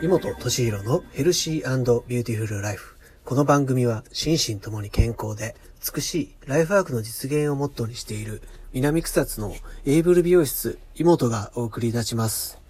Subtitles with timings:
[0.00, 2.96] 妹敏弘のヘルシービューティフルライフ。
[3.24, 5.56] この番組は心身ともに健康で
[5.94, 8.40] 美しいライフワークの実現をモットーにしている
[8.72, 9.54] 南草津の
[9.86, 12.60] エイブル美容室妹がお送りいたします。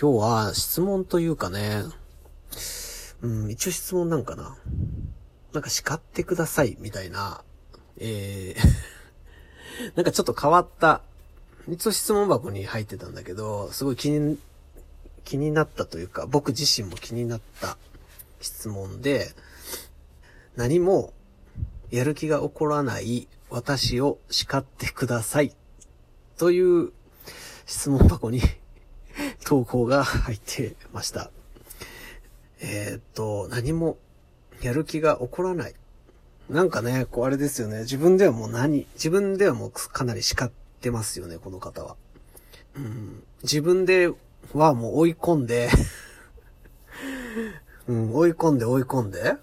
[0.00, 1.82] 今日は質問というかね、
[3.22, 4.56] うん、一応質問なんかな。
[5.52, 7.42] なんか叱ってくださいみたいな、
[7.98, 8.92] えー
[9.96, 11.02] なんかちょっと変わった、
[11.68, 14.38] 一応質問箱に入ってたんだけど、すごい気に、
[15.24, 17.76] 気になったというか、僕自身も気になった
[18.40, 19.30] 質問で、
[20.56, 21.12] 何も
[21.90, 25.54] やる気が起こらない私を叱ってください。
[26.38, 26.92] という
[27.66, 28.40] 質問箱に
[29.44, 31.30] 投稿が入ってました。
[32.60, 33.98] えー、っと、何も
[34.62, 35.74] やる気が起こらない。
[36.48, 37.80] なんかね、こうあれですよね。
[37.80, 40.50] 自分ではもう何、自分ではもうかなり叱っ
[40.80, 41.96] てますよね、この方は。
[42.76, 44.10] うん、自分で
[44.54, 45.70] はもう追い込んで
[47.88, 49.36] うん、追い込んで追い込んで、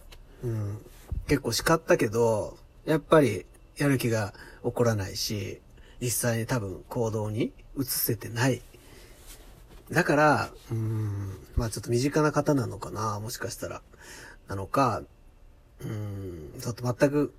[0.44, 0.82] うん、
[1.28, 3.46] 結構叱ったけど、やっぱり
[3.78, 5.62] やる気が起こらないし、
[6.02, 8.62] 実際に多分行動に移せてない。
[9.92, 13.82] だから、うん、まあちょっと身近な方なのかな、もしかしたら。
[14.48, 15.04] なのか、
[15.82, 17.34] うん、ちょっと全く、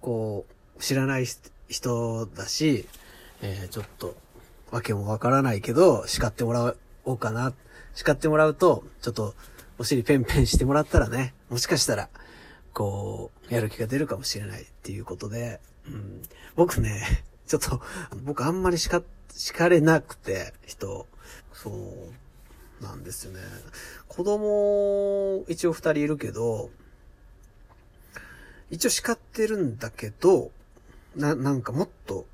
[0.00, 0.44] こ
[0.76, 1.26] う、知らない
[1.68, 2.86] 人だし、
[3.40, 4.16] えー、ちょっと、
[4.70, 7.52] わけもわからないけど、叱ってもらうおうかな。
[7.94, 9.34] 叱ってもらうと、ちょっと、
[9.78, 12.08] お尻ペンペンしてもらったらね、もしかしたら、
[12.72, 16.22] こう、やる気が出るかもしれないっていうことで、うん、
[16.54, 17.80] 僕ね、ちょっと、
[18.22, 19.02] 僕あんまり叱、
[19.34, 21.06] 叱れなくて、人、
[21.52, 21.70] そ
[22.80, 23.40] うなんですよね。
[24.08, 26.70] 子供、一応二人いるけど、
[28.70, 30.50] 一応叱ってるんだけど、
[31.14, 32.26] な、なんかもっと、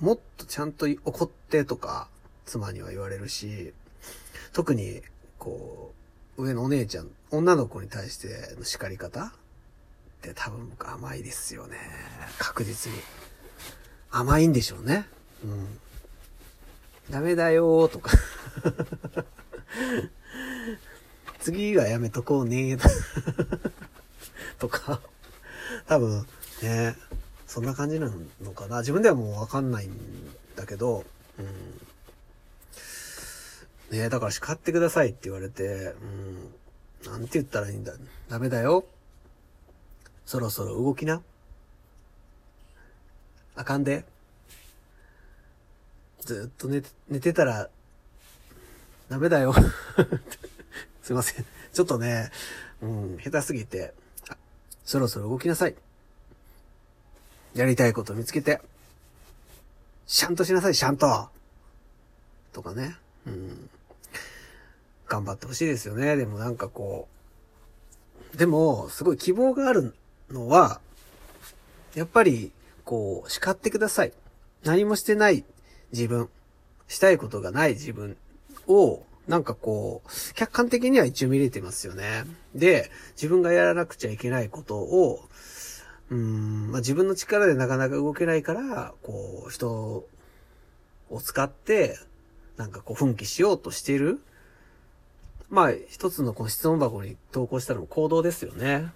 [0.00, 2.08] もっとちゃんと怒ってとか、
[2.46, 3.72] 妻には言われるし、
[4.52, 5.02] 特に、
[5.38, 5.94] こ
[6.36, 9.30] う、上のお姉ちゃん、女の子に対しての叱り方っ
[10.20, 11.76] て多分甘いですよね。
[12.38, 12.98] 確実に。
[14.10, 15.06] 甘いんでしょうね。
[15.44, 15.78] うん。
[17.10, 18.12] ダメだよーとか
[21.40, 22.80] 次はやめとこうねー
[24.60, 25.00] とか、
[25.86, 26.26] 多分
[26.62, 26.96] ね、
[27.46, 28.10] そんな感じな
[28.42, 28.78] のかな。
[28.78, 31.04] 自分ではもうわかんないんだけど、
[31.38, 31.71] うん。
[33.92, 35.94] ねだから叱ってくださいって言われて、
[37.04, 37.10] うん。
[37.12, 37.92] なんて言ったらいいんだ。
[38.28, 38.84] ダメだよ。
[40.24, 41.20] そろそろ動きな。
[43.54, 44.04] あかんで。
[46.20, 47.68] ずっと寝て、寝てたら、
[49.10, 49.52] ダメだよ。
[51.02, 51.44] すいません。
[51.72, 52.30] ちょっとね、
[52.80, 53.92] うん、下手すぎて、
[54.84, 55.74] そろそろ動きなさい。
[57.54, 58.62] やりたいこと見つけて、
[60.06, 61.28] シャンとしなさい、シャンと
[62.52, 62.96] とかね。
[63.26, 63.70] うん。
[65.12, 66.16] 頑張ってほしいですよね。
[66.16, 67.06] でもなんかこ
[68.34, 69.94] う、でも、すごい希望がある
[70.30, 70.80] のは、
[71.94, 72.50] やっぱり、
[72.86, 74.12] こう、叱ってください。
[74.64, 75.44] 何もしてない
[75.92, 76.30] 自分、
[76.88, 78.16] したいことがない自分
[78.66, 82.24] を、なんかこう、客観的には一応見れてますよね。
[82.54, 85.28] で、自分がやらなくちゃいけないことを、
[86.08, 89.70] うん、まあ、自分の力でなかなか動けないから、こう、人
[91.10, 91.98] を使って、
[92.56, 94.18] なんかこう、奮起しようとしてる。
[95.52, 98.90] まあ、一つのこの質問箱に投稿したのも行動ですよね。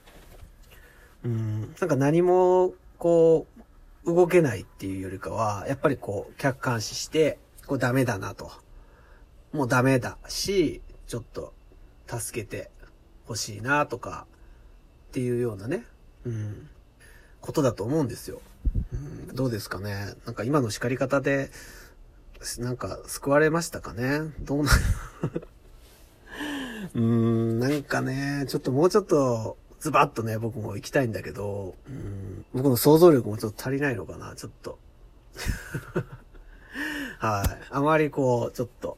[1.23, 3.47] うん、なんか何も、こ
[4.07, 8.51] う、動けないっていうよりかは、やっぱりこう、客観視して、こうダメだなと。
[9.53, 11.53] もうダメだし、ちょっと、
[12.07, 12.71] 助けて
[13.29, 14.27] 欲しいなとか、
[15.09, 15.85] っていうようなね、
[16.25, 16.71] うん、
[17.43, 18.41] ことだと思うんですよ。
[18.95, 21.51] うん、どうですかねなんか今の叱り方で、
[22.59, 24.71] なんか救われましたかねどうな、
[26.97, 34.79] うーん、なんかね、ちょっともうちょっと、ズバッとね、僕も行きたいんだけど、うん、僕の想像力もちょっと足りないのかな、ちょっと。
[37.21, 37.67] はい。
[37.71, 38.97] あまりこう、ちょっと、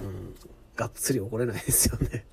[0.00, 0.36] うん、
[0.76, 2.24] がっつり怒れないですよね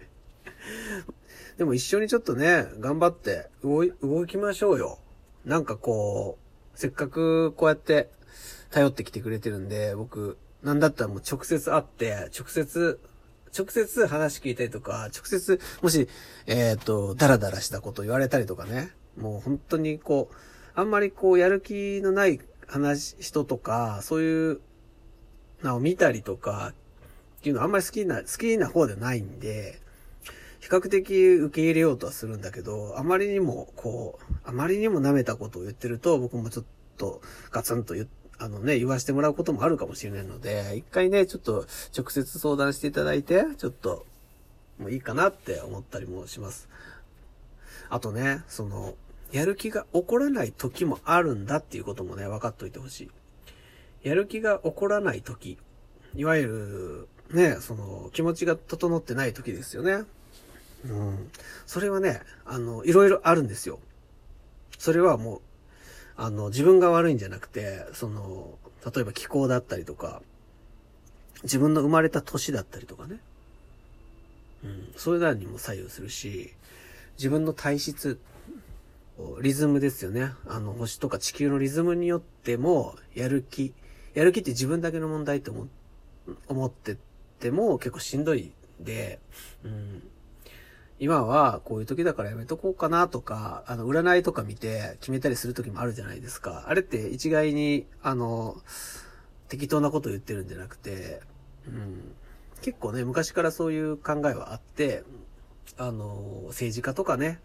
[1.57, 5.00] でも一緒にちょっとね、頑張って動い、動きましょうよ。
[5.44, 6.38] なんかこ
[6.75, 8.12] う、せっかくこうやって
[8.69, 13.00] 頼ってきてくれてるんで、僕、なんだったらもう直接会って、直接
[13.58, 16.08] 直接話聞いたりとか、直接、もし、
[16.48, 20.36] えっ、ー、と、ダラダラしたこと言われたりとかね、もう本当にこう、
[20.74, 24.62] あんまりこう、やる気のない話、人とか、そういう
[25.62, 26.74] のを見たりとか、
[27.40, 29.80] っていうのはあんまり好きな、好きな方ではないんで、
[30.60, 36.66] 比較的受け入れようとはするんだけど、あまりにも、こう、あまりにも舐めたことを言ってると、僕もちょっ
[36.98, 37.22] と
[37.52, 41.66] ガツンと言って、あのね、言わしてもらうこともあるかもしれないので、一回ね、ちょっと
[41.98, 44.06] 直接相談していただいて、ちょっと、
[44.80, 46.68] もういいかなって思ったりもします。
[47.90, 48.96] あとね、その、
[49.32, 53.12] やる気が起こらない時もあるんだっていうこともね、分かっといてほしい。
[54.08, 55.58] やる気が起こらない時、
[56.16, 60.04] いわゆる、ね、その、気持ちが整ってない時ですよね。
[60.86, 61.32] うん。
[61.66, 63.80] それはね、あの、いろいろあるんですよ。
[64.78, 65.42] それはもう、
[66.15, 68.57] あの、自分が悪いんじゃなくて、その、
[68.94, 70.21] 例えば気候だったりとか、
[71.44, 73.19] 自分の生まれた年だったりとかね。
[74.63, 74.94] うん。
[74.95, 76.54] そういうのにも左右するし、
[77.18, 78.19] 自分の体質、
[79.42, 80.31] リズムですよね。
[80.48, 83.74] あの、星とか地球のリズムによっても、やる気、
[84.13, 85.68] やる気って自分だけの問題って思
[86.48, 86.98] 思って
[87.39, 89.19] ても結構しんどいで、
[89.63, 90.04] うん。
[91.00, 96.66] 今はこういう時だからやめとこうかなとか、あの、占いとか見て決めたりする時もあるじゃないですか。
[96.68, 98.57] あれって一概に、あの、
[99.50, 101.22] 適当なこと言ってるんじゃなくて、
[101.68, 102.16] うん。
[102.62, 105.04] 結構ね、昔からそういう考えはあって、
[105.78, 107.39] あの、政治家とかね、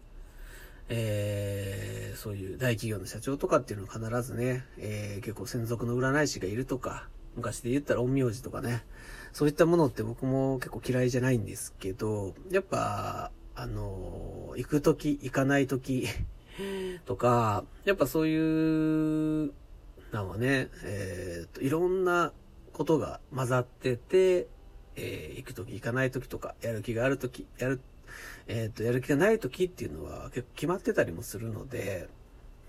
[0.90, 8.84] えー、そういう大企業の社長とかっていうのは必ずね、えー、結構専属の占い師がいるとか、昔で言ったら陰陽師とかね、
[9.32, 16.06] そういったものって僕も結構嫌いじゃないんですけど、やっぱ、あの、行くとき、行かないとき
[17.06, 19.52] とか、やっぱそういう
[20.12, 22.32] のはね、えー、と、いろんな
[22.72, 24.48] ことが混ざってて、
[24.96, 27.80] えー、行くとき、行かないときとか、やる気があるとき、やる
[28.46, 32.08] えっ、ー、と、やる気がない時っていうのは結構決まってたりもするので、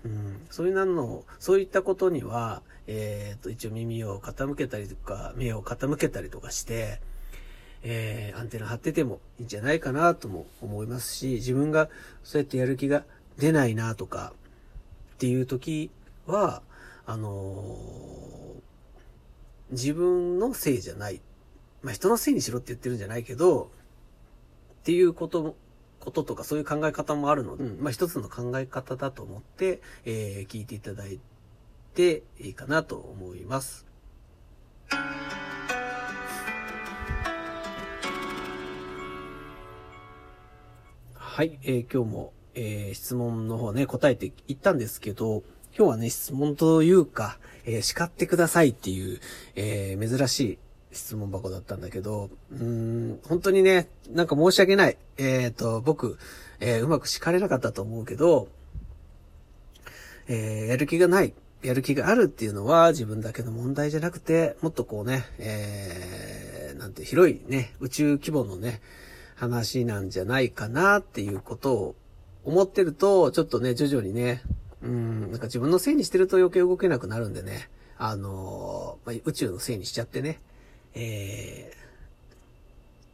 [0.04, 7.00] うん、そういうの、そういったことには、えっ、ー、と、一応耳を傾けたりとか、目を傾けたりとかして、
[7.82, 11.88] えー、アンテナ張っててもいいんじゃないかなとも思いますし、自分が
[12.24, 13.04] そうやってやる気が
[13.38, 14.32] 出ないなとか、
[15.14, 15.90] っていう時
[16.26, 16.62] は、
[17.06, 21.20] あのー、自分のせいじゃない。
[21.82, 23.70] まあ、人のせいにしろって言ってるんじゃないけど、
[24.80, 25.54] っていうこと
[26.00, 31.20] こととかそういう考え方もあるので、うん、まあ一つの考え方だと思って、えー、聞いていただい
[31.94, 33.86] ていいかなと思います。
[41.40, 45.42] はい、えー、今日も、えー、質問の方ね、答えていったんですけど、
[45.76, 49.20] 今日はね、質問というか、えー、叱ってくださいっていう、
[49.54, 50.58] えー、珍しい
[50.92, 54.96] 質問箱だったんだけど、うーん、本当にね、なんか申し訳ない。
[55.18, 56.18] えっ、ー、と、僕、
[56.58, 58.48] えー、うまく叱れなかったと思うけど、
[60.26, 61.32] えー、やる気がない、
[61.62, 68.80] やる気があるっていうのは自分だけの問題じゃなくて、もっとこうね、えー、なんて広いね、宇宙規模のね、
[69.36, 71.94] 話なんじゃないかなっていうことを
[72.44, 74.42] 思ってると、ちょっとね、徐々にね、
[74.82, 80.40] うん、なんか自分のせいにしてると余計動けなくなるんでね、あのまあ、宇宙のせいにしちゃってね、
[80.94, 81.72] え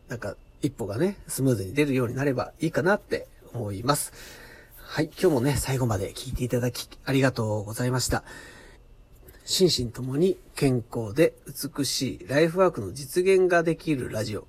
[0.08, 4.12] ー、なんか、一歩がね、スムーズに出るようになればいいかなって思います。
[4.76, 8.24] はい、今日もね、最後まで聞いていただき、ありがとうございました。
[9.44, 14.46] 心身ともに健康で美しいライフワークの実現ができるラジオ。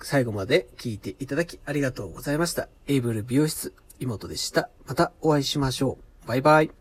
[0.00, 2.68] 最後まで聞いていただきありがとうございました。
[2.86, 4.70] エイブル美容室、妹でした。
[4.86, 6.28] またお会いしましょう。
[6.28, 6.79] バイバイ。